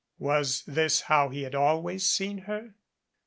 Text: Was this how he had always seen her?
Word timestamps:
Was 0.17 0.63
this 0.65 1.01
how 1.01 1.29
he 1.29 1.43
had 1.43 1.53
always 1.53 2.09
seen 2.09 2.39
her? 2.39 2.73